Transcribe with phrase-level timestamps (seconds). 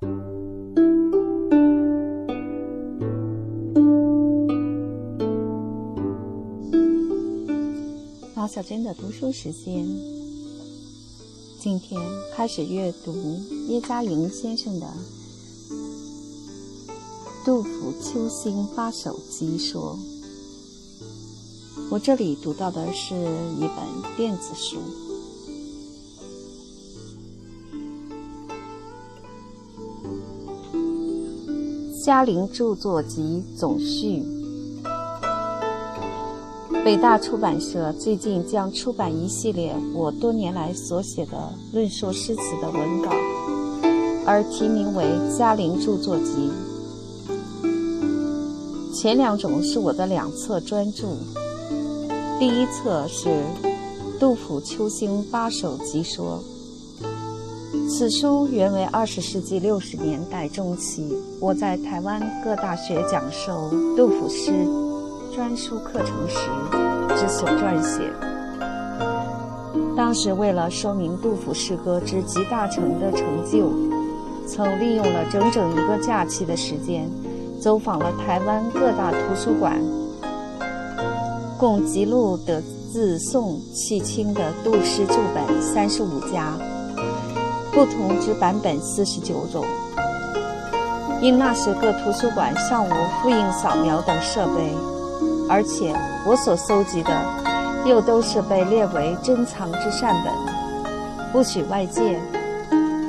[0.00, 0.08] 马
[8.48, 9.86] 小娟的读书时间，
[11.60, 12.00] 今天
[12.34, 13.12] 开始阅读
[13.68, 14.86] 叶嘉莹先生的
[17.44, 19.98] 《杜甫秋兴八首集说》。
[21.90, 23.84] 我这里读到的是一本
[24.16, 24.78] 电子书。
[32.10, 34.24] 嘉陵著作集总序。
[36.84, 43.12] 北大出版社最近将出版一系列我多年来所写的论述诗词的文稿，
[44.26, 45.04] 而题名为
[45.38, 46.50] 《嘉陵著作集》。
[48.92, 51.06] 前两种是我的两册专著，
[52.40, 53.28] 第一册是
[54.18, 56.42] 《杜甫秋兴八首集说》。
[58.00, 64.52] 此书原为二十世纪六十年代中期我在台湾各大学讲授杜甫诗
[65.36, 66.48] 专书课程时
[67.14, 68.10] 之所撰写。
[69.94, 73.70] 当时为了说明杜甫诗歌之集大成的成就，
[74.48, 77.06] 曾利用了整整一个假期的时间，
[77.60, 79.78] 走访了台湾各大图书馆，
[81.58, 86.56] 共记录的自宋迄清的杜诗注本三十五家。
[87.72, 89.64] 不同之版本四十九种，
[91.22, 92.90] 因那时各图书馆尚无
[93.22, 94.74] 复印扫描等设备，
[95.48, 95.94] 而且
[96.26, 97.10] 我所搜集的
[97.86, 100.34] 又都是被列为珍藏之善本，
[101.32, 102.18] 不许外借，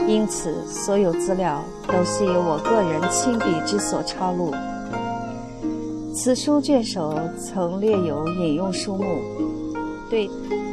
[0.08, 4.54] 因此所有资料都是由我个人亲笔之所抄录。
[6.14, 9.18] 此书卷首曾列有引用书目，
[10.10, 10.30] 对。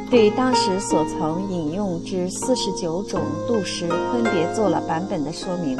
[0.09, 5.77] 对当时所曾引用之四十九种杜诗，分别做了版本的说明，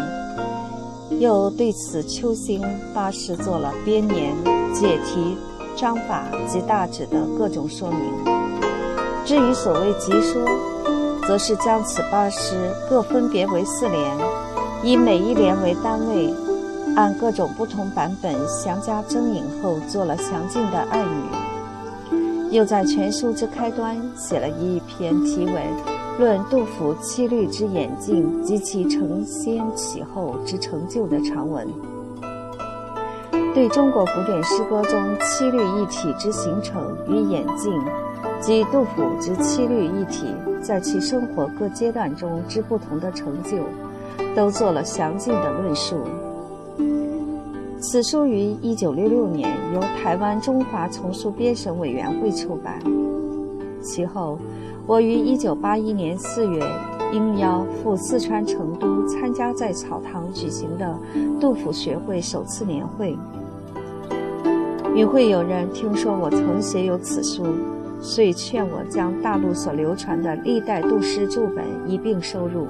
[1.19, 2.61] 又对此秋兴
[2.93, 4.35] 八诗做了编年、
[4.71, 5.35] 解题、
[5.75, 7.99] 章法及大旨的各种说明。
[9.25, 10.45] 至于所谓集说，
[11.27, 14.17] 则是将此八诗各分别为四联，
[14.83, 16.31] 以每一联为单位，
[16.95, 21.23] 按各种不同版本详加征引后，做了详尽的暗语。
[22.51, 25.51] 又在全书之开端写了一篇题为
[26.19, 31.67] 《论杜甫七律之演进及其承先启后之成就》的长文，
[33.53, 37.71] 对中国古典诗歌中七律一体之形成与演进，
[38.41, 40.25] 及杜甫之七律一体
[40.61, 43.59] 在其生活各阶段中之不同的成就，
[44.35, 45.97] 都做了详尽的论述。
[47.81, 52.77] 此书于一九六六年由台湾中华丛书编审委员会出版。
[53.81, 54.37] 其后，
[54.85, 56.61] 我于一九八一年四月
[57.13, 60.93] 应邀赴四川成都参加在草堂举行的
[61.39, 63.17] 杜甫学会首次年会。
[64.93, 67.45] 与会有人听说我曾写有此书，
[68.01, 72.67] 遂劝我将大陆所流传的历代杜诗注本一并收入。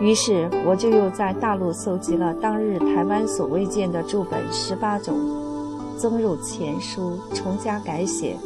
[0.00, 5.16] 于是，我就又在大陆搜集了当日台湾所未见的注本十八种，
[5.96, 8.36] 增入前书，重加改写，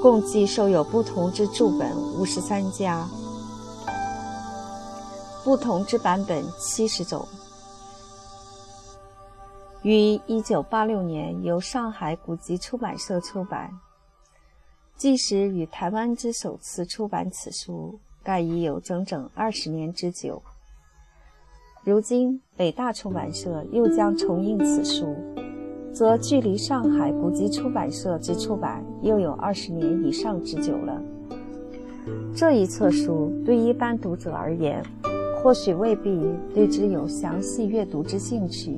[0.00, 3.08] 共计收有不同之注本五十三家，
[5.42, 7.26] 不同之版本七十种。
[9.82, 13.68] 于一九八六年由上海古籍出版社出版，
[14.96, 17.98] 即使与台湾之首次出版此书。
[18.22, 20.40] 盖已有整整二十年之久。
[21.84, 25.16] 如今北大出版社又将重印此书，
[25.92, 31.02] 则距离上海古籍出版社之出版又有二十年以上之久了。
[32.34, 34.82] 这一册书对一般读者而言，
[35.42, 36.20] 或许未必
[36.54, 38.76] 对之有详细阅读之兴趣，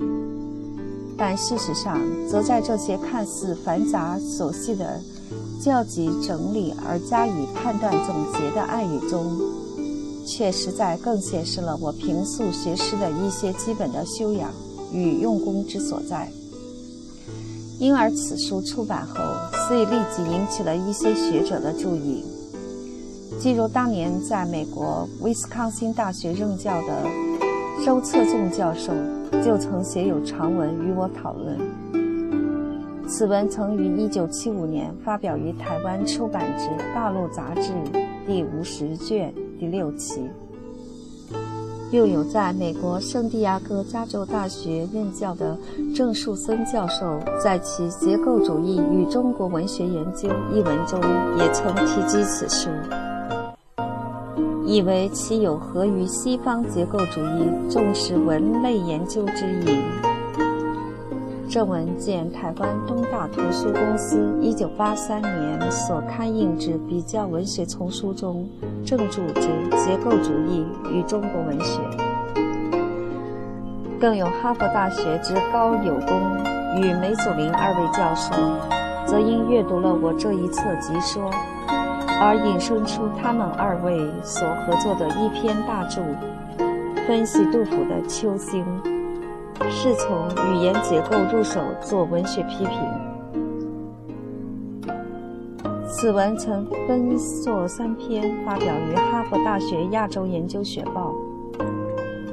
[1.16, 4.98] 但事实上，则在这些看似繁杂琐细的。
[5.64, 9.34] 教集整理而加以判断总结的暗语中，
[10.26, 14.50] 却实在更显示了我平素学诗的一些基本的修养
[14.92, 16.30] 与用功之所在。
[17.78, 19.14] 因而此书出版后，
[19.66, 22.22] 遂立即引起了一些学者的注意。
[23.40, 27.08] 即如当年在美国威斯康星大学任教的
[27.86, 28.92] 周策纵教授，
[29.42, 32.03] 就曾写有长文与我讨论。
[33.06, 36.64] 此文曾于1975年发表于台湾出版之
[36.94, 37.72] 《大陆杂志》
[38.26, 40.22] 第五十卷第六期，
[41.90, 45.56] 又有在美国圣地亚哥加州大学任教的
[45.94, 50.98] 郑树森教授在其《结构主义与中国文学研究》一文中
[51.38, 52.70] 也曾提及此书。
[54.66, 60.13] 以为其有合于西方结构主义重视文类研究之意。
[61.54, 68.44] 正文见台湾东大图书公司一九八三年所刊印之比较文学丛书中
[68.84, 69.40] 正注之
[69.70, 71.80] 《结构主义与中国文学》，
[74.00, 76.20] 更有哈佛大学之高友工
[76.82, 78.34] 与梅祖林二位教授，
[79.06, 81.30] 则因阅读了我这一册集说，
[82.20, 86.02] 而引申出他们二位所合作的一篇大著，
[87.06, 88.66] 分析杜甫的《秋兴》。
[89.70, 92.78] 是从语言结构入手做文学批评。
[95.88, 101.14] 此文曾分作三篇发表于哈佛大学亚洲研究学报。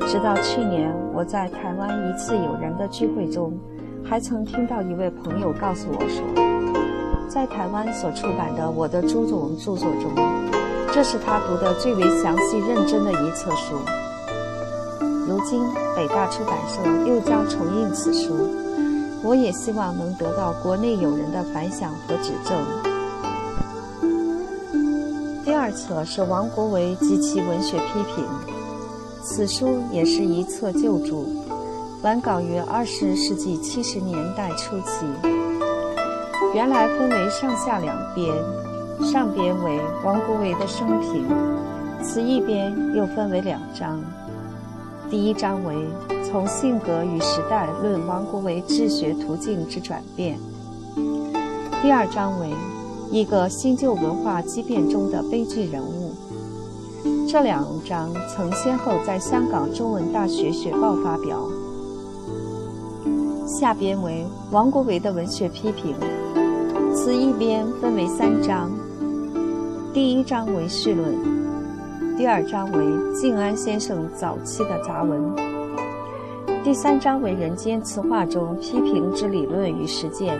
[0.07, 3.57] 直到去年，我在台湾一次友人的聚会中，
[4.03, 6.25] 还曾听到一位朋友告诉我说，
[7.29, 10.11] 在台湾所出版的我的诸种著作中，
[10.91, 13.75] 这是他读的最为详细认真的一册书。
[15.31, 15.63] 如今
[15.95, 18.33] 北大出版社又将重印此书，
[19.23, 22.61] 我也希望能得到国内友人的反响和指正。
[25.45, 28.25] 第二册是王国维及其文学批评，
[29.23, 31.23] 此书也是一册旧著，
[32.03, 35.05] 完稿于二十世纪七十年代初期。
[36.53, 38.27] 原来分为上下两编，
[39.09, 41.25] 上边为王国维的生平，
[42.03, 43.97] 此一边又分为两章。
[45.11, 45.75] 第一章为
[46.23, 50.39] 从性格与时代论王国维治学途径之转变。
[51.81, 52.47] 第二章为
[53.11, 56.13] 一个新旧文化激变中的悲剧人物。
[57.27, 61.45] 这两章曾先后在香港中文大学学报发表。
[63.45, 65.93] 下边为王国维的文学批评，
[66.95, 68.71] 此一边分为三章。
[69.93, 71.40] 第一章为序论。
[72.21, 75.35] 第二章为静安先生早期的杂文，
[76.63, 80.39] 第三章为《人间词话》中批评之理论与实践。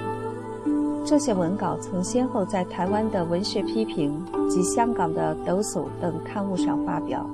[1.04, 7.28] 这些文稿曾先后在台湾的文学批评及香港的《抖擞》等刊物上发表，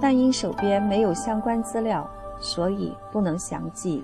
[0.00, 2.04] 但因手边没有相关资料，
[2.40, 4.02] 所以不能详记。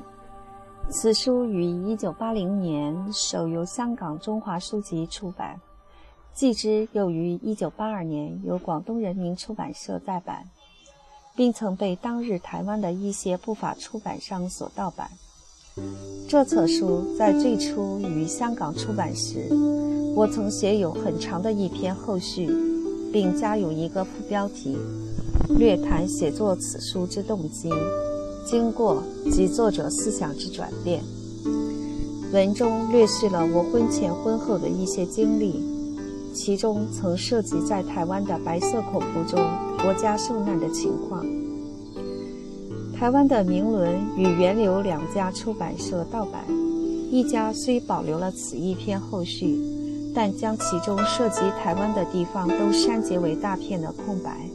[0.90, 1.64] 此书于
[1.96, 5.60] 1980年首由香港中华书籍出版。
[6.34, 10.48] 继之又于1982年由广东人民出版社再版，
[11.36, 15.10] 并曾被当日台湾的一些不法出版商所盗版。
[16.28, 19.48] 这册书在最初于香港出版时，
[20.14, 22.50] 我曾写有很长的一篇后序，
[23.12, 24.76] 并加有一个副标题，
[25.58, 27.70] 略谈写作此书之动机、
[28.46, 31.02] 经过及作者思想之转变。
[32.32, 35.69] 文中略叙了我婚前婚后的一些经历。
[36.42, 39.38] 其中曾涉及在台湾的白色恐怖中
[39.82, 41.22] 国家受难的情况。
[42.98, 46.42] 台湾的明伦与源流两家出版社盗版，
[47.10, 49.58] 一家虽保留了此一篇后续，
[50.14, 54.48] 但将其中涉及台湾的地方都删节为大片的空白，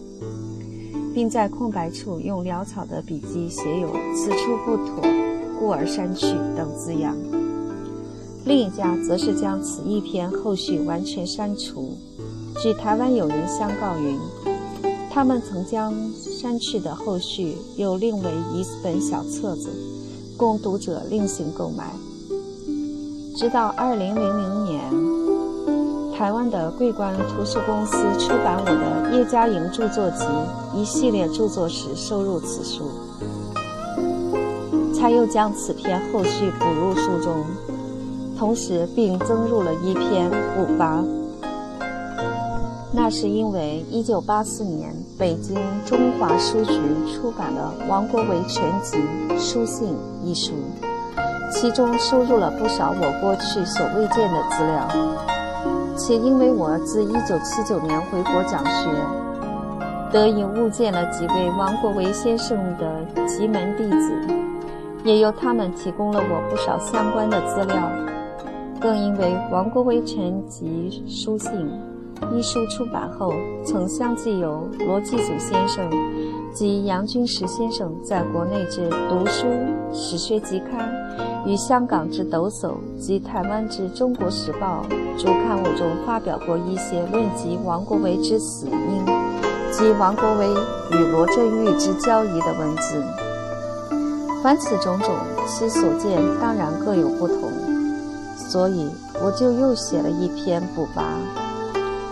[1.14, 5.04] 并在空白处用潦草的笔迹写有“此处不妥，
[5.60, 7.16] 故而删去”等字样。
[8.46, 11.98] 另一家则是将此一篇后续完全删除。
[12.62, 14.20] 据台湾友人相告云，
[15.10, 19.70] 他们曾将删去的后续又另为一本小册子，
[20.38, 21.92] 供读者另行购买。
[23.36, 30.24] 直到二零零零年，台湾的桂冠图书公司出版我的叶嘉莹著作集
[30.76, 32.84] 一系列著作时，收入此书，
[34.94, 37.44] 才又将此篇后续补入书中。
[38.38, 41.04] 同时，并增入了一篇补跋。
[42.94, 46.74] 那是因为1984年北京中华书局
[47.14, 48.98] 出版了《王国维全集
[49.38, 49.90] 书信》
[50.24, 50.54] 一书，
[51.52, 54.88] 其中收入了不少我过去所未见的资料。
[55.98, 58.90] 且因为我自1979年回国讲学，
[60.12, 64.14] 得以物见了几位王国维先生的籍门弟子，
[65.04, 67.76] 也由他们提供了我不少相关的资料。
[68.86, 71.52] 更因为王国维全集书信
[72.32, 73.34] 一书出版后，
[73.66, 75.90] 曾相继有罗继祖先生
[76.54, 79.48] 及杨君石先生在国内之读书
[79.92, 80.88] 史学集刊
[81.48, 84.86] 与香港之抖擞及台湾之中国时报
[85.18, 89.04] 主刊物中发表过一些论及王国维之死因
[89.72, 90.48] 及王国维
[90.92, 93.04] 与罗振玉之交谊的文字。
[94.44, 95.10] 凡此种种，
[95.48, 97.65] 其所见当然各有不同。
[98.56, 98.90] 所以，
[99.22, 101.02] 我就又写了一篇补跋，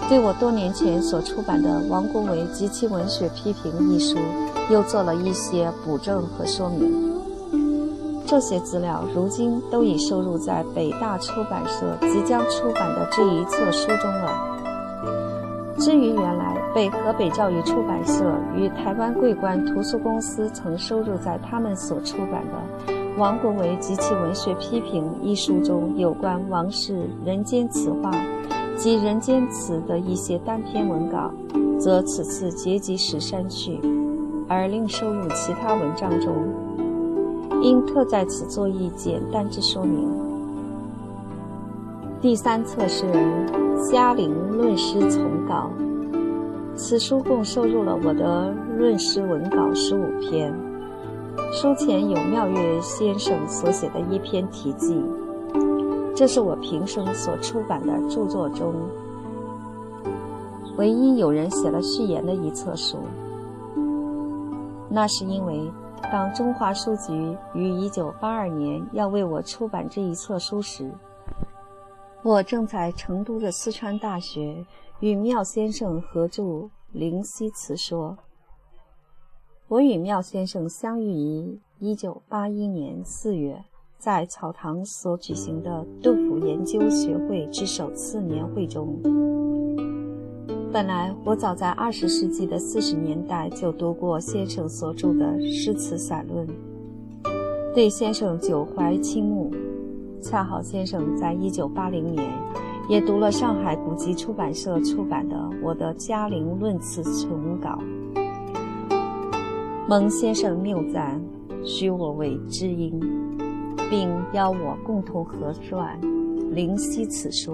[0.09, 4.17] 对我多年前所出版的《王国维及其文学批评》一书，
[4.69, 7.13] 又做了一些补正和说明。
[8.27, 14.33] 这些资料如今都已收入在北大出版社即将出版的这一册书中了。
[15.79, 18.21] 至于原来被河北教育出版社
[18.53, 28.11] 与台湾桂冠图书公司曾收入在他们所出版的《王国维及其文学批评》一书中有关王氏人间词话
[28.75, 31.31] 及人间词的一些单篇文稿，
[31.79, 33.79] 则此次结集时删去，
[34.47, 36.33] 而另收入其他文章中。
[37.61, 40.09] 应特在此作一简单之说明。
[42.19, 43.05] 第三册是
[43.91, 45.69] 《嘉陵论诗丛稿》，
[46.75, 50.51] 此书共收录了我的论诗文稿十五篇。
[51.55, 54.99] 书前有妙月先生所写的一篇题记，
[56.15, 58.73] 这是我平生所出版的著作中
[60.77, 62.97] 唯一有人写了序言的一册书。
[64.89, 65.71] 那是因为。
[66.11, 67.13] 当中华书局
[67.55, 70.91] 于1982年要为我出版这一册书时，
[72.21, 74.63] 我正在成都的四川大学
[74.99, 76.43] 与妙先生合著
[76.91, 78.09] 《灵犀词说》。
[79.73, 81.59] 我与妙先生相遇于
[81.95, 83.59] 1981年4月，
[83.97, 88.95] 在草堂所举行的杜甫研究学会之首次年会中。
[90.71, 96.47] 本来我早在二十世纪的四十年代就读过先生所著的诗词散论，
[97.73, 99.49] 对先生久怀倾慕。
[100.21, 102.23] 恰好先生在一九八零年
[102.87, 107.69] 也读了上海古籍出版社出版的我的《嘉陵论词存稿》，
[109.85, 111.21] 蒙先生谬赞，
[111.61, 112.97] 许我为知音，
[113.89, 115.99] 并邀我共同合撰
[116.53, 117.53] 《灵犀此说》。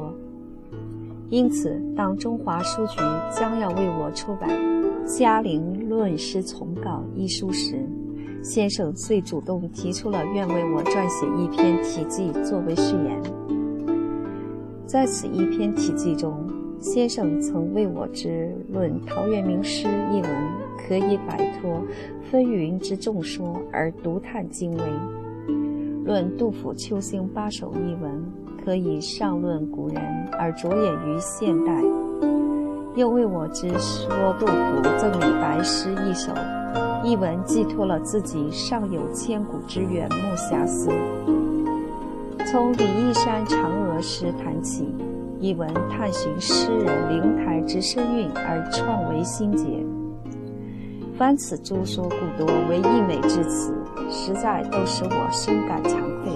[1.30, 2.98] 因此，当中华书局
[3.36, 4.48] 将要为我出版
[5.18, 7.84] 《嘉陵论诗丛稿》一书时，
[8.44, 13.20] 先生遂主动提出了愿为我撰写一篇题记作为序言。
[14.86, 16.48] 在此一篇题记中，
[16.80, 20.32] 先生曾为我之《论陶渊明诗》一文
[20.88, 21.82] 可以摆脱
[22.32, 24.84] 纷纭之众说而独叹精微，
[26.06, 28.24] 《论杜甫秋兴八首》一文。
[28.62, 30.04] 可以上论古人
[30.38, 31.82] 而着眼于现代，
[32.94, 36.34] 又为我之说杜甫赠李白诗一首，
[37.04, 40.90] 一文寄托了自己尚有千古之远目遐思。
[42.52, 44.94] 从李义山嫦娥诗谈起，
[45.40, 49.84] 一文探寻诗人灵台之深韵而创为新节。
[51.20, 53.74] 凡此诸说故多为溢美之词，
[54.10, 56.32] 实在都使我深感惭愧。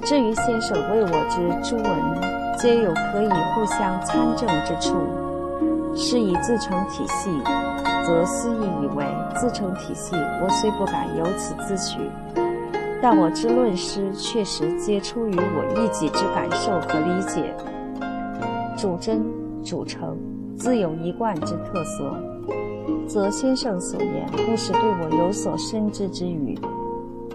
[0.00, 4.96] 至于先生为我之诸文，皆有可以互相参证之处，
[5.94, 7.30] 是以自成体系，
[8.06, 9.04] 则思意以为
[9.36, 11.98] 自成体系，我虽不敢由此自诩，
[13.02, 17.54] 但我之论诗确实皆出于我一己之感受和理解，
[18.78, 19.22] 主真
[19.62, 20.16] 主诚，
[20.56, 22.10] 自有一贯之特色，
[23.06, 26.58] 则先生所言，不是对我有所深知之语。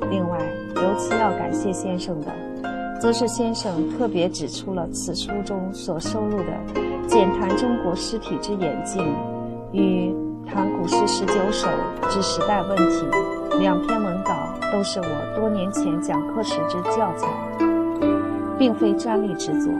[0.09, 0.39] 另外，
[0.75, 2.27] 尤其要感谢先生的。
[2.99, 9.01] 则是先生特别指出了此书中所收录的《简谈中国诗体之演进》
[9.71, 10.11] 与
[10.45, 11.69] 《谈古诗十九首
[12.09, 13.05] 之时代问题》
[13.57, 14.33] 两篇文稿，
[14.73, 17.29] 都是我多年前讲课时之教材，
[18.57, 19.71] 并非专利之作，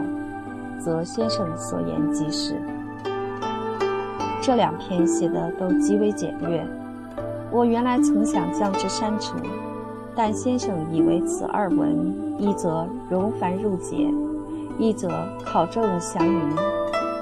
[0.78, 2.54] 则先生所言即是。
[4.42, 6.66] 这两篇写的都极为简略，
[7.50, 9.36] 我原来曾想将之删除。
[10.16, 14.12] 但先生以为此二文，一则容繁入简，
[14.78, 15.08] 一则
[15.44, 16.40] 考证详明，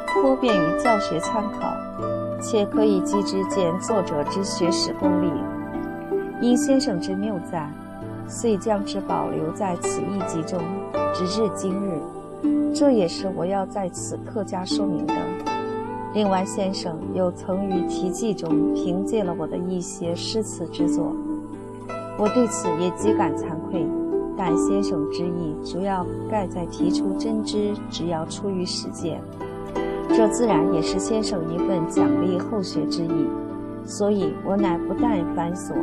[0.06, 1.72] 颇便于教学参考，
[2.40, 5.30] 且可以积之见作者之学识功力。
[6.40, 7.72] 因先生之谬赞，
[8.28, 10.60] 遂将之保留在此一集中，
[11.12, 12.00] 直至今日。
[12.72, 15.14] 这也是我要在此特加说明的。
[16.14, 21.12] 另外，先生又曾于题记中凭借了我的一些诗词之作。
[22.18, 23.86] 我对此也极感惭愧，
[24.36, 29.20] 但先生之意主要盖在提出真知，只要出于实践，
[30.08, 33.26] 这自然也是先生一份奖励后学之意，
[33.84, 35.74] 所以我乃不但繁琐，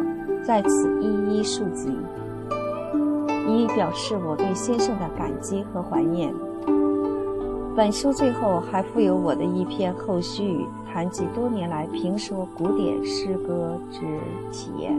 [0.44, 1.88] 在此一一述及，
[3.48, 6.34] 以表示我对先生的感激和怀念。
[7.76, 14.00] 本书最后还附有我的一篇后续，谈及多年来评说古典诗歌之
[14.50, 14.98] 体验。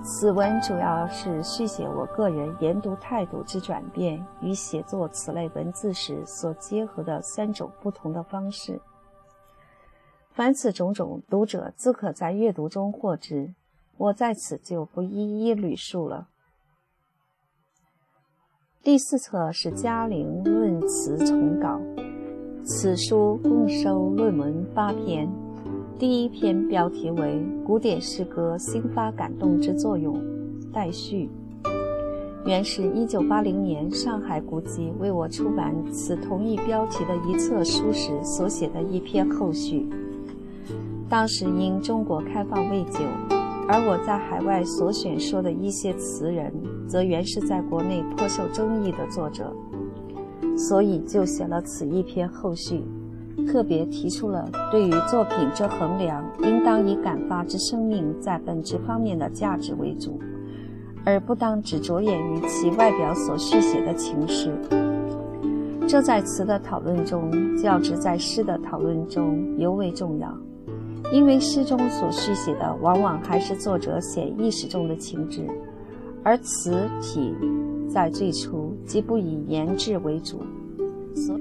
[0.00, 8.80] 此文主要是续写我个人研读态度之转变与写作此类文字时所结合的三种不同的方式。
[10.30, 13.52] 凡此种种，读者自可在阅读中获知，
[13.96, 16.28] 我在此就不一一捋述了。
[18.84, 21.80] 第四册是《嘉陵论词丛稿》，
[22.64, 25.30] 此书共收论文八篇。
[26.00, 30.16] 第一篇标题为《古典诗歌新发感动之作用》，
[30.72, 31.30] 待续。
[32.44, 39.88] 原是一九八零年上海古籍为我出版此同一标题的一册书时所写的一篇后续。
[41.08, 42.98] 当时因中国开放未久，
[43.72, 46.52] 而我在海外所选说的一些词人，
[46.86, 49.50] 则原是在国内颇受争议的作者，
[50.58, 52.84] 所以就写了此一篇后续。
[53.50, 60.20] 特别提出了对于作品之衡量，应当以感发之生命在本质方面的价值为主，
[61.02, 64.52] 而不当只着眼于其外表所续写的情事。
[65.88, 70.30] 这在词的讨论中，较之在诗的讨论中尤为重要，
[71.10, 75.46] 因为诗中所续写的往往还是作者写意识中的情致，
[76.22, 77.34] 而词体
[77.88, 80.42] 在最初即不以言志为主，
[81.14, 81.38] 所。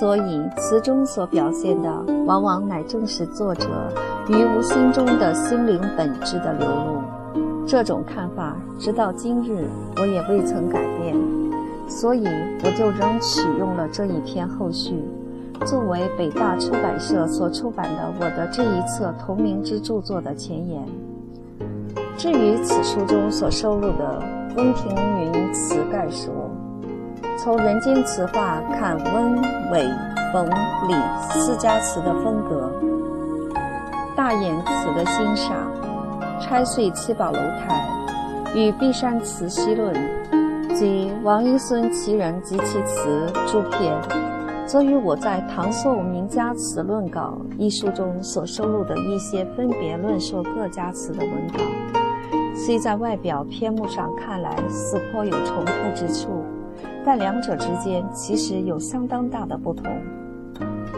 [0.00, 3.68] 所以，词中所表现的，往往乃正是作者
[4.30, 7.02] 于无心中的心灵本质的流露。
[7.66, 11.14] 这种看法，直到今日，我也未曾改变。
[11.86, 14.94] 所以，我就仍取用了这一篇后续，
[15.66, 20.82] 作为北大出版社所出版的我的这一册同名之著作的前言。
[22.16, 24.22] 至于此书中所收录的
[24.56, 26.30] 《温庭筠词概述》。
[27.36, 29.34] 从人间词话看，温、
[29.70, 29.90] 伟、
[30.32, 30.48] 冯、
[30.88, 30.94] 李
[31.30, 32.70] 四家词的风格；
[34.16, 35.70] 大言词的欣赏，
[36.40, 37.84] 拆碎七宝楼台
[38.54, 39.92] 与碧山词析论，
[40.74, 43.92] 及王一孙其人及其词诸篇，
[44.66, 51.58] 则与我在《唐宋名家词论稿》一书中所收录的一些分别论说各家词的文稿，
[52.54, 56.44] 虽在外表篇目上看来似颇有重复之处。
[57.04, 59.84] 但两者之间其实有相当大的不同。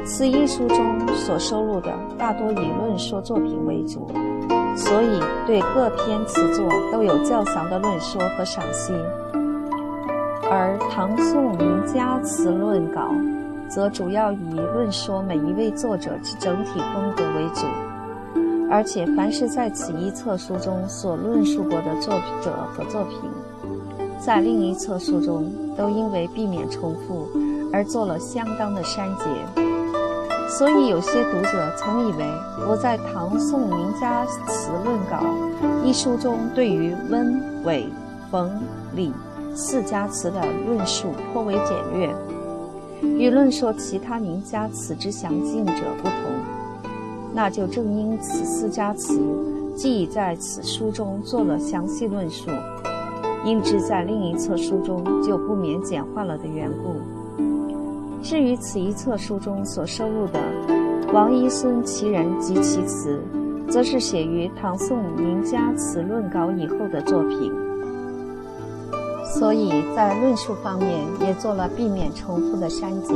[0.05, 4.07] 此一书中所收录的大多以论说作品为主，
[4.77, 8.93] 所以对各篇词作都有较详的论说和赏析；
[10.49, 13.01] 而《唐宋名家词论稿》
[13.69, 17.67] 则主要以论说每一位作者之整体风格为主，
[18.71, 23.19] 而且凡是在此一册书中所论述过的作者和作品。
[24.19, 27.29] 在另一册书中，都因为避免重复
[27.73, 29.25] 而做了相当的删节，
[30.49, 32.25] 所以有些读者曾以为
[32.69, 35.19] 我在《唐宋名家词论稿》
[35.85, 37.89] 一书中对于温、韦、
[38.31, 38.51] 冯、
[38.95, 39.13] 李
[39.55, 42.13] 四家词的论述颇为简略，
[43.03, 46.15] 与论说其他名家词之详尽者不同。
[47.35, 49.21] 那就正因此四家词
[49.75, 52.51] 既已在此书中做了详细论述。
[53.45, 56.97] 因之在另一册书中就不免简化了的缘故。
[58.23, 60.41] 至于此一册书中所收录的
[61.13, 63.21] 王一孙其人及其词，
[63.69, 67.53] 则是写于唐宋名家词论稿以后的作品，
[69.39, 73.15] 所以在论述方面也做了避免重复的删节。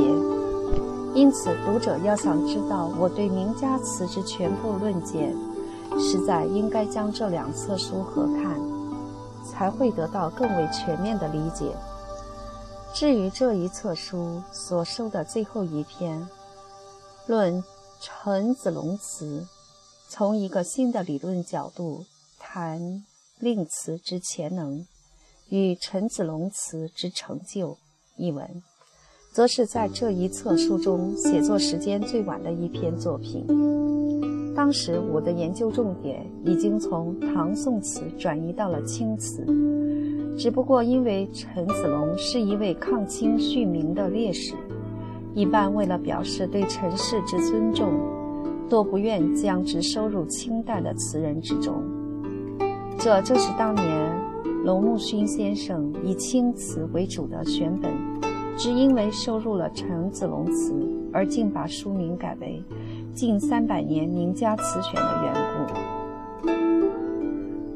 [1.13, 5.33] 因此，读者要想知道我对名家词之全部论解，
[5.99, 8.59] 实在应该将这两册书合看。
[9.43, 11.75] 才会得到更为全面的理解。
[12.93, 16.19] 至于这一册书所收的最后一篇
[17.27, 17.63] 《论
[17.99, 19.41] 陈子龙词》，
[20.07, 22.05] 从一个新的理论角度
[22.39, 23.03] 谈
[23.39, 24.85] 令词之潜能
[25.51, 27.77] 与陈子龙词之成就
[28.15, 28.63] 一文，
[29.33, 33.45] 则是在这一册书中写作时间最晚的一篇作品。
[34.55, 39.45] 当时我的研究重点已经从唐宋词转移到了清词，
[40.37, 44.53] 只不过因为陈子龙是一位抗清续明的烈士，
[45.35, 47.91] 一般为了表示对陈氏之尊重，
[48.69, 51.83] 多不愿将之收入清代的词人之中。
[52.97, 54.10] 这正是当年
[54.63, 57.91] 龙木勋先生以清词为主的选本，
[58.55, 60.71] 只因为收入了陈子龙词，
[61.11, 62.63] 而竟把书名改为。
[63.11, 65.33] 近三百年名家词选的缘
[66.43, 66.51] 故，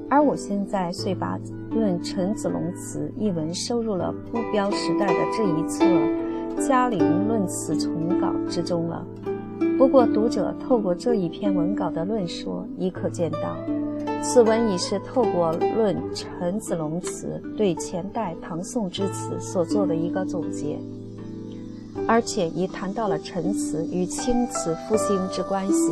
[0.07, 1.39] 而我现在遂把
[1.73, 5.83] 《论陈子龙词》一文收入了不标时代的这一册
[6.67, 9.03] 《嘉陵论词丛稿》之中了。
[9.79, 13.57] 不过，读者透过这一篇文稿的论说，已可见到，
[14.27, 20.77] 此文已是透过论陈子龙词对前代唐宋之词所做的一个总结，
[22.05, 25.89] 而且已谈到了陈词与清词复兴之关系，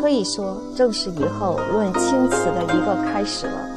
[0.00, 3.68] 可以说正是以后论清词的一个开始了。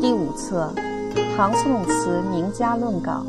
[0.00, 0.72] 第五册
[1.36, 3.24] 《唐宋词名家论稿》。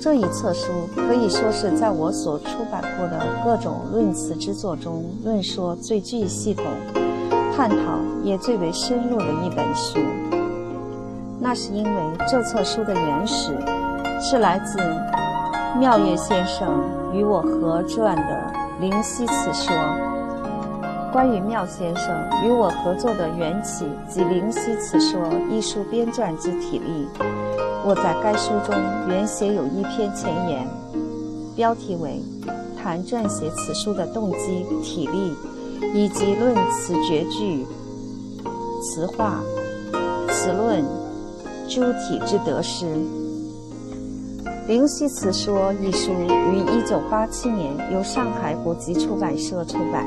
[0.00, 6.64] 这一册书可以说是在我所出版过的各种论词之作中，论说最具系统、
[7.54, 7.76] 探讨
[8.24, 9.98] 也最为深入的一本书。
[11.38, 11.90] 那是因为
[12.26, 13.54] 这册书的原始
[14.18, 14.78] 是来自
[15.78, 16.82] 妙月先生
[17.12, 19.76] 与我合撰的《灵犀词说》。
[21.12, 22.06] 关于妙先生
[22.42, 27.06] 与我合作的缘起及《灵犀词说》一书编撰之体例。
[27.82, 28.74] 我在该书中
[29.08, 30.66] 原写有一篇前言，
[31.56, 32.20] 标题为
[32.82, 35.34] 《谈撰写此书的动机、体力
[35.94, 37.66] 以及论词绝句、
[38.82, 39.40] 词话、
[40.28, 40.84] 词论
[41.68, 42.84] 诸体之得失》。
[44.66, 46.26] 《灵犀词说》一书于
[46.84, 50.06] 1987年由上海国际出版社出版。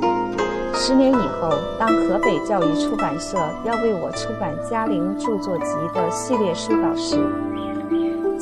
[0.75, 7.17] 十年以后，当河北教育出版社要为我出版《嘉陵著作集》的系列书稿时，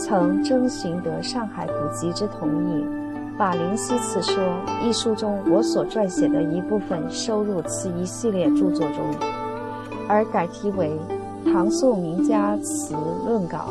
[0.04, 2.84] 曾征询得上海古籍之同意，
[3.38, 4.36] 把《灵犀词说》
[4.84, 9.16] 一书中我所撰写的一部分收入此一系列著作中，
[10.08, 11.00] 而改题为
[11.54, 12.96] 《唐宋名家词
[13.28, 13.70] 论稿》。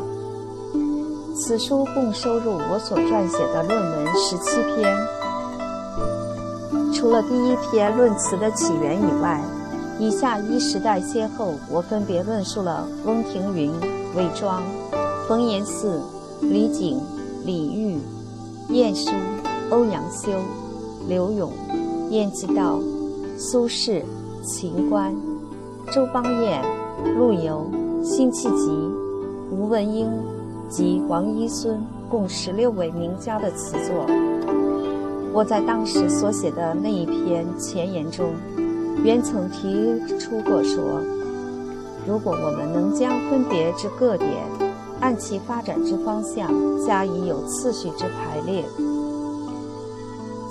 [1.36, 4.96] 此书共收入我所撰写的论文十七篇。
[6.94, 9.40] 除了第一篇论词的起源以外，
[9.98, 13.72] 以下依时代先后，我分别论述了翁庭筠、
[14.14, 14.62] 韦庄、
[15.26, 16.00] 冯延巳。
[16.42, 16.96] 李璟、
[17.44, 18.00] 李煜、
[18.70, 19.10] 晏殊、
[19.70, 20.30] 欧阳修、
[21.08, 21.52] 刘永、
[22.10, 22.80] 晏几道、
[23.38, 24.02] 苏轼、
[24.42, 25.14] 秦观、
[25.92, 26.62] 周邦彦、
[27.18, 27.70] 陆游、
[28.02, 28.70] 辛弃疾、
[29.50, 30.08] 吴文英
[30.68, 34.06] 及王一孙共十六位名家的词作。
[35.32, 38.32] 我在当时所写的那一篇前言中，
[39.04, 40.82] 原曾提出过说：
[42.06, 44.28] 如果我们能将分别之各点。
[45.00, 46.50] 按其发展之方向
[46.86, 48.64] 加以有次序之排列，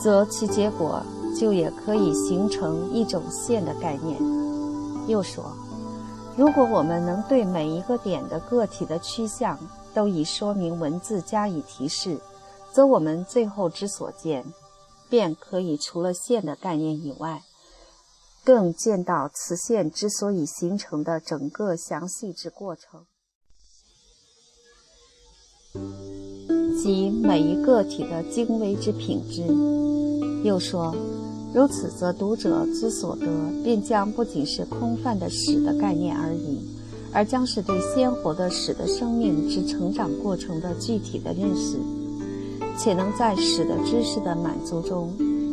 [0.01, 1.01] 则其结果
[1.39, 4.19] 就也可以形成一种线的概念。
[5.07, 5.43] 又说，
[6.35, 9.57] 如果我们能对每一个点的个体的趋向
[9.93, 12.19] 都以说明文字加以提示，
[12.71, 14.45] 则我们最后之所见，
[15.09, 17.41] 便可以除了线的概念以外，
[18.43, 23.05] 更见到此线之所以形成的整个详细之过程。
[26.81, 29.43] 即每一个体的精微之品质。
[30.43, 30.95] 又说，
[31.53, 33.27] 如此则读者之所得，
[33.63, 36.59] 便将不仅是空泛的史的概念而已，
[37.11, 41.77] 而将是对鲜活的史的生命之成长过程的具体的认识，
[42.77, 45.11] 且能在史的知识的满足中，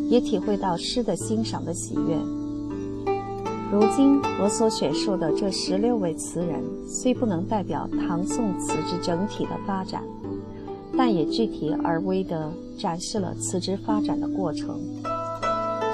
[0.09, 2.17] 也体会到诗的欣赏的喜悦。
[3.79, 10.03] 如今我所选述的这十六位词人，虽不能代表唐宋词之整体的发展，
[10.97, 14.81] 但也具体而微地展示了词之发展的过程。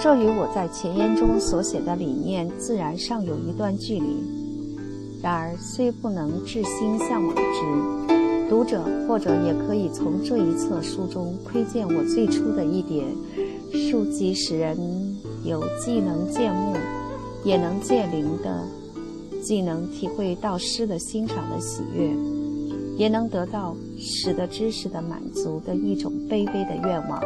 [0.00, 4.16] 这与我在前言中所写的理念自然尚有一段距离。
[5.20, 13.04] 然而，虽不能至心向往之，读者或者也可以从这一册书中窥见我最初的一点，
[13.72, 14.78] 书籍使人
[15.42, 16.76] 有既能见目。
[17.44, 18.64] 也能借灵的，
[19.42, 22.08] 既能体会到诗的欣赏的喜悦，
[22.96, 27.20] 也能得到诗的知识的满足的一种卑微的愿望。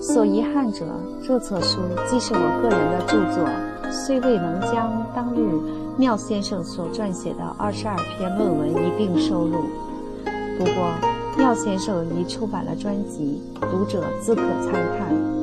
[0.00, 0.86] 所遗憾者，
[1.26, 3.44] 这册书既是我个人的著作，
[3.90, 5.40] 虽未能将当日
[5.98, 9.58] 妙先生所撰写的二十二篇论文一并收录，
[10.56, 10.74] 不过
[11.36, 15.37] 妙先生已出版了专辑，读者自可参看。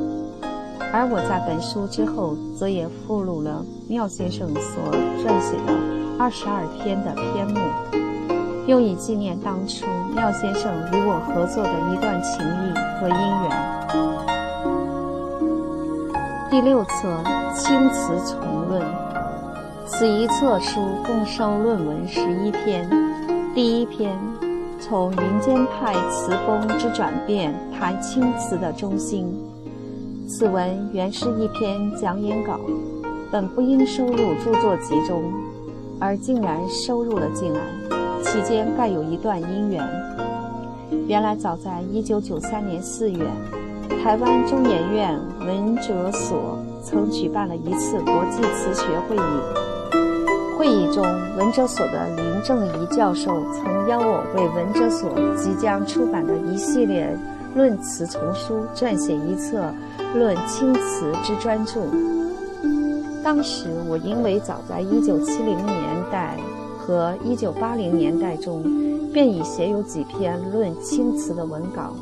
[0.92, 4.84] 而我在本书之后，则也附录了妙先生所
[5.22, 5.74] 撰写的
[6.18, 7.58] 二十二篇的篇目，
[8.66, 13.50] 用以纪念当初妙先生与我合作的一段情谊和姻缘。
[16.50, 17.08] 第六册
[17.54, 18.80] 《青词丛论》，
[19.84, 22.88] 此一册书共收论文十一篇。
[23.54, 24.16] 第一篇
[24.80, 29.26] 从云间派词风之转变，谈青词的中心。
[30.38, 32.60] 此文原是一篇讲演稿，
[33.32, 35.32] 本不应收入著作集中，
[35.98, 37.60] 而竟然收入了进来。
[38.22, 39.82] 其间盖有一段因缘。
[41.08, 43.26] 原来早在1993年4月，
[44.04, 49.20] 台湾中研院文哲所曾举办了一次国际词学会议。
[50.58, 51.02] 会议中，
[51.38, 57.16] 文哲所的林正仪教授曾邀我为文哲所即将出版的一系列
[57.56, 59.72] 论词丛书撰写一册
[60.14, 61.80] 论青词之专著。
[63.24, 66.36] 当时我因为早在1970年代
[66.78, 68.62] 和1980年代中
[69.10, 71.96] 便已写有几篇论青词的文稿。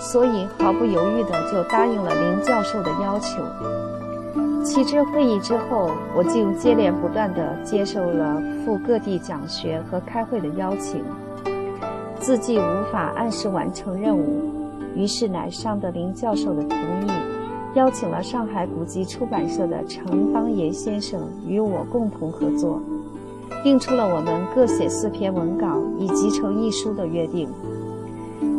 [0.00, 3.42] 所以毫不犹豫地就答应了林教授的要求。
[4.64, 11.04] 启智会议之后，我竟接连不断地接受了赴各地讲学和开会的邀请，
[12.18, 14.51] 自己无法按时完成任务，
[14.96, 17.10] 于是乃上德林教授的同意，
[17.74, 22.80] 邀请了上海古籍出版社的程邦彦先生与我共同合作，
[23.62, 27.48] 定出了我们各写四篇文稿以集成一书的约定。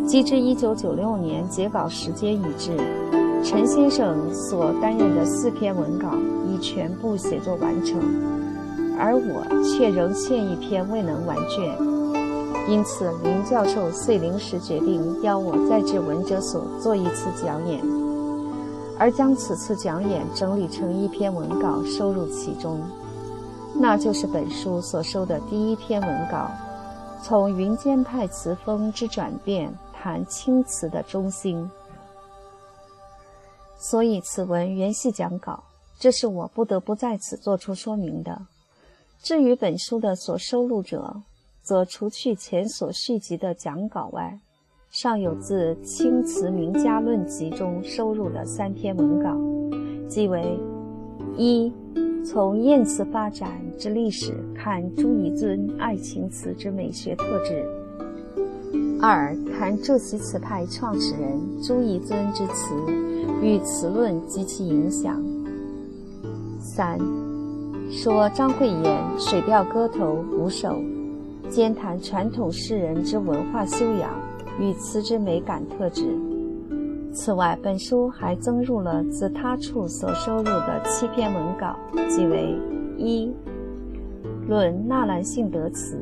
[0.06, 2.72] 及至一九九六年截稿时间已至，
[3.42, 6.10] 陈先生所担任的四篇文稿
[6.46, 8.00] 已全部写作完成，
[9.00, 12.03] 而我却仍欠一篇未能完卷。
[12.68, 17.82] 因此，林教授遂临时决定邀我再至文哲所做一次讲演，
[18.98, 22.82] 而将此次讲演整理成一篇文稿收入其中，
[23.76, 26.50] 那就是本书所收的第一篇文稿，
[27.22, 29.74] 从云间派词风之转变。
[30.04, 31.72] 谈青词的中心，
[33.78, 35.64] 所以此文原系讲稿，
[35.98, 38.42] 这是我不得不在此做出说明的。
[39.22, 41.22] 至于本书的所收录者，
[41.64, 44.38] 则除去前所续集的讲稿外，
[44.90, 49.36] 尚有自《青词名家论集》中收入的三篇文稿，
[50.10, 50.60] 即为：
[51.38, 51.72] 一、
[52.26, 53.50] 从燕词发展
[53.80, 57.66] 之历史看朱彝尊爱情词之美学特质。
[59.02, 62.76] 二谈浙西词派创始人朱彝尊之词
[63.42, 65.24] 与词论及其影响。
[66.60, 67.00] 三
[67.90, 70.82] 说张惠言水调歌头五首，
[71.54, 74.10] 兼谈传统诗人之文化修养
[74.60, 76.04] 与词之美感特质。
[77.14, 81.76] 此外，本书还增入了自他处所收录的七篇文稿，
[82.10, 82.60] 即为：
[82.98, 83.32] 一
[84.50, 85.96] 论纳兰性德词。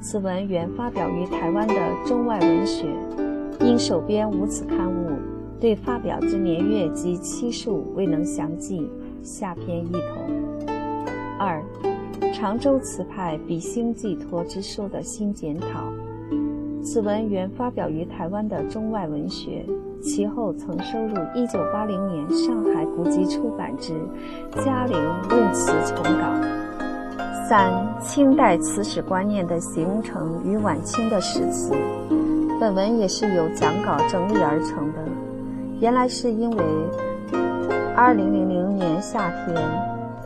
[0.00, 1.74] 此文原发表于台湾的
[2.08, 2.86] 《中外文学》，
[3.66, 5.10] 因手边无此刊物，
[5.60, 8.90] 对发表之年月及期数未能详记，
[9.22, 10.72] 下篇一同。
[11.38, 11.62] 二、
[12.38, 15.66] 常州词派比兴寄托之书的新检讨。
[16.84, 19.66] 此文原发表于台湾的《中外文学》，
[20.00, 23.92] 其后曾收入1980年上海古籍出版之
[24.64, 24.96] 《嘉陵
[25.28, 26.00] 论词丛稿》。
[27.48, 31.74] 三、清代词史观念的形成与晚清的史词，
[32.60, 34.98] 本文也是由讲稿整理而成的。
[35.80, 36.64] 原来是因为
[37.96, 39.56] 二零零零年夏天，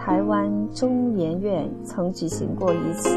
[0.05, 3.17] 台湾中研院曾举行过一次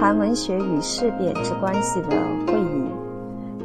[0.00, 2.08] 谈文学与事变之关系的
[2.46, 2.86] 会议，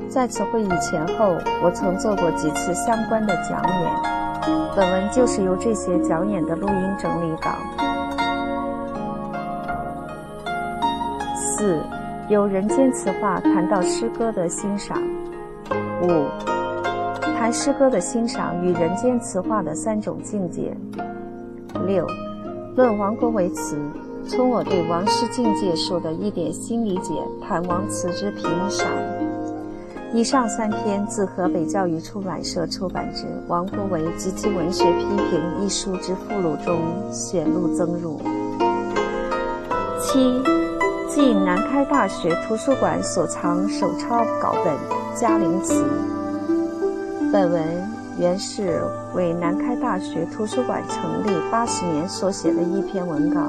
[0.09, 3.95] 在此会议前后，我曾做过几次相关的讲演，
[4.75, 7.51] 本文就是由这些讲演的录音整理稿。
[11.37, 11.79] 四，
[12.27, 15.01] 由人间词话谈到诗歌的欣赏。
[16.01, 16.25] 五，
[17.37, 20.75] 谈诗歌的欣赏与人间词话的三种境界。
[21.87, 22.05] 六，
[22.75, 23.77] 论王国维词，
[24.27, 28.87] 从我对王诗境界说的一点新理解谈王词之评赏。
[30.11, 36.79] 以上三篇自河北教育出版社出版之《王国维及其文学批评》一书之附录中
[37.11, 38.19] 选录增入。
[40.01, 40.41] 七。
[41.09, 44.73] 晋南开大学图书馆所藏手抄稿本
[45.15, 45.83] 《嘉陵词》，
[47.31, 48.81] 本文原是
[49.15, 53.41] 为南开大学图书馆成立八十年所写的一篇文稿，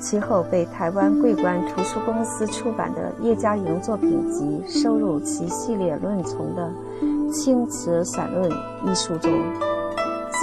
[0.00, 6.68] 其后被台湾桂冠图书公司出版的叶嘉莹作品集收入其系列论丛的
[7.32, 8.50] 《青词散论》
[8.84, 9.30] 一书中，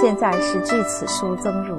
[0.00, 1.76] 现在是据此书增入。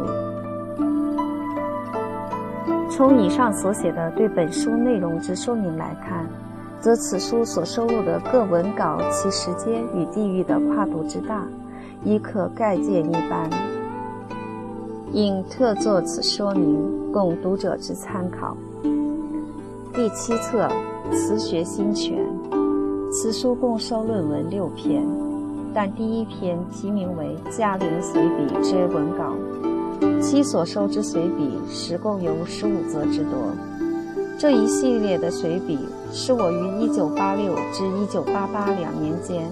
[2.91, 6.27] 从以上所写的对本书内容之说明来看，
[6.81, 11.45] 则此书所收录的各文稿其时间与地域的跨度之大，
[12.05, 13.49] 亦可概见一斑。
[15.11, 18.55] 应特作此说明，供读者之参考。
[19.93, 20.69] 第七册
[21.13, 22.17] 《词学新全》，
[23.11, 25.03] 此书共收论文六篇，
[25.73, 29.33] 但第一篇题名为《嘉陵随笔》之文稿。
[30.21, 33.33] 其所收之随笔，实共有十五则之多。
[34.37, 35.77] 这一系列的随笔，
[36.11, 36.55] 是我于
[36.87, 39.51] 1986至1988两年间，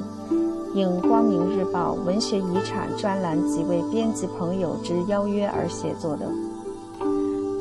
[0.74, 6.28] 应《光明日报》文学遗产专栏几位编辑朋友之邀约而写作的。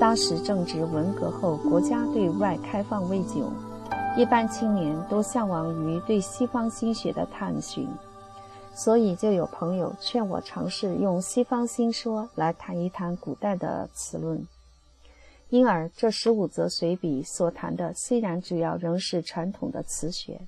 [0.01, 3.51] 当时正值文革后国家对外开放未久，
[4.17, 7.87] 一般青年都向往于对西方心学的探寻，
[8.75, 14.47] 所以就有朋友劝我尝试用西方新说来谈一谈古代的词论。
[15.51, 20.41] 因而这十五则随笔所谈的虽然主要仍是传统的词学，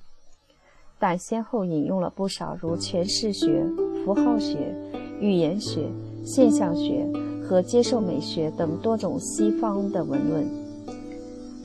[0.99, 3.65] 但先后引用了不少如诠释学、
[4.03, 4.75] 符号学、
[5.19, 5.89] 语言学、
[6.25, 7.07] 现象学。
[7.49, 10.47] 和接受美学等多种西方的文论，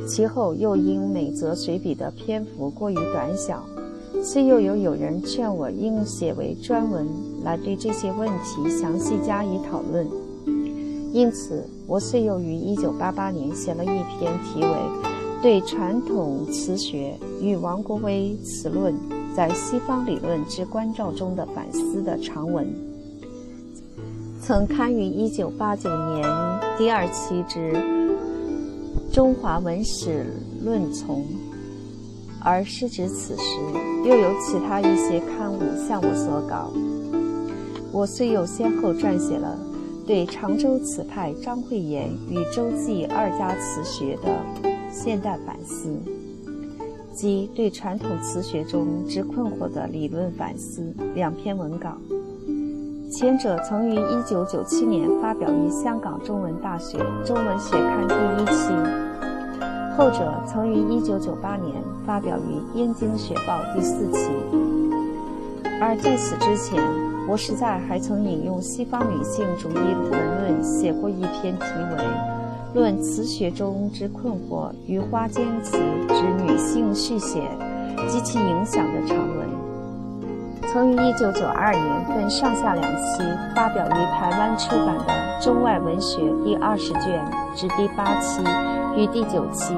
[0.08, 3.62] 其后又因每则随笔的篇幅过于短小，
[4.22, 7.06] 虽又有有人劝我应写为专文
[7.44, 10.08] 来对这些问题详细加以讨论，
[11.14, 14.66] 因此我遂又于1988年写了一篇题为
[15.40, 18.92] 《对传统词学与王国维词论
[19.32, 22.66] 在西方理论之关照中的反思》的长文。
[24.42, 26.28] 曾刊于1989年
[26.76, 27.72] 第二期之
[29.14, 30.26] 《中华文史
[30.64, 31.20] 论丛》，
[32.42, 33.42] 而时至此时，
[34.04, 36.72] 又有其他一些刊物向我索稿。
[37.92, 39.56] 我虽又先后撰写了
[40.06, 44.38] 对常州词派张惠言与周记二家词学的
[44.92, 45.88] 现代反思，
[47.14, 51.96] 及对传统词学中之困惑的理论反思两篇文稿。
[53.10, 58.74] 前者曾于1997年发表于香港中文大学中文学刊第一期，
[59.96, 64.28] 后者曾于1998年发表于《燕京学报》第四期。
[65.80, 66.82] 而在此之前，
[67.26, 71.64] 我实在还曾引用西方女性主义文论写过一篇题
[71.96, 72.04] 为
[72.74, 77.40] 《论词学中之困惑与花间词之女性续写
[78.08, 79.48] 及其影响》的长文。
[80.70, 83.22] 曾于1992年分上下两期
[83.54, 88.42] 发表于台湾出版的《中外文学》第二十卷至第八期
[88.96, 89.74] 与第九期，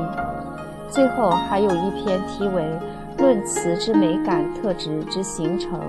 [0.91, 2.63] 最后还有一篇题为
[3.19, 5.81] 《论词之美感特质之形成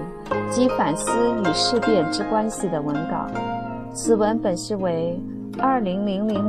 [0.49, 1.11] 及反思
[1.41, 3.27] 与事变之关系》的文稿。
[3.93, 5.19] 此文本是为
[5.57, 5.99] 2000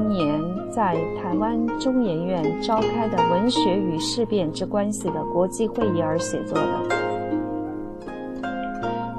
[0.08, 6.98] 年在台湾中研院召开的“文学与事变之关系”的国际会议而写作的。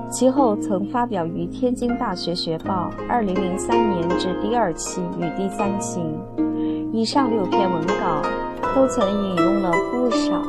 [0.10, 6.02] 其后曾发表于《天津大学学报》2003年至第二期与第三期。
[6.92, 8.22] 以上六篇文稿
[8.76, 10.42] 都曾引用了不少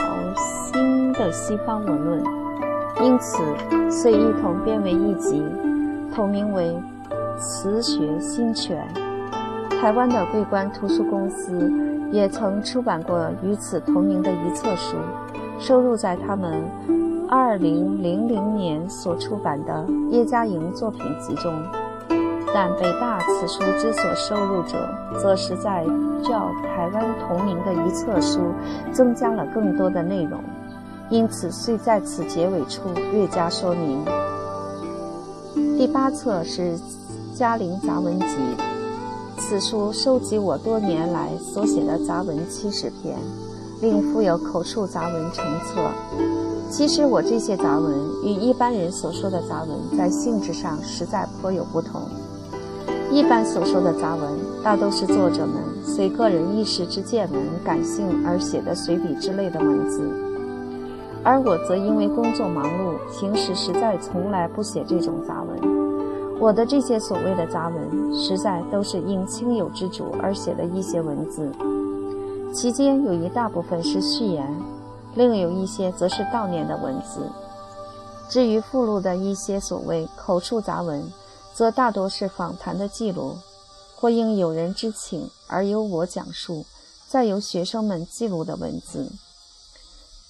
[1.21, 2.23] 的西方文论，
[3.03, 3.43] 因此
[3.91, 5.45] 遂一同编为一集，
[6.15, 6.75] 同名为
[7.37, 8.89] 《词学新全》。
[9.79, 11.71] 台湾的桂冠图书公司
[12.11, 14.97] 也曾出版过与此同名的一册书，
[15.59, 16.65] 收录在他们。
[17.29, 21.53] 二零零零年所出版的叶嘉莹作品集中，
[22.53, 24.89] 但北大此书之所收录者，
[25.21, 25.85] 则是在
[26.25, 28.41] 较台湾同名的一册书
[28.91, 30.41] 增加了更多的内容，
[31.11, 34.05] 因此遂在此结尾处略加说明。
[35.77, 36.77] 第八册是
[37.35, 38.27] 《嘉陵杂文集》，
[39.37, 43.19] 此书收集我多年来所写的杂文七十篇，
[43.81, 45.91] 另附有口述杂文成册。
[46.71, 47.93] 其实我这些杂文
[48.23, 52.03] 与一般人所说的杂文在性质上实在颇有不同。
[53.11, 60.09] 一般所说的杂文，大都是作者们随个人一时之见闻、感性而写的随笔之类的文字，
[61.23, 66.41] 而我则因为工作忙碌，平时实在从来不写这种杂文。
[66.41, 71.51] 我的这些所谓的杂文，实在都是应亲友之主而写的一些文字，
[72.55, 74.51] 其间有一大部分是序言。
[75.15, 77.21] 另有一些则是悼念的文字。
[78.29, 81.05] 至于附录的一些所谓口述杂文，
[81.53, 83.37] 则大多是访谈的记录，
[83.97, 86.65] 或应友人之请而由我讲述，
[87.09, 89.11] 再由学生们记录的文字。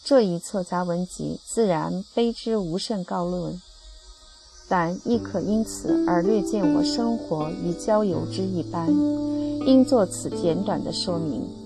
[0.03, 3.61] 这一册杂文集自然非之无甚高论，
[4.69, 8.89] 但亦可因此而略见我生活与交友之一般，
[9.67, 11.60] 应作此简短的说明。